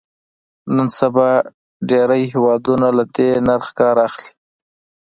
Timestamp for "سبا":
0.99-1.29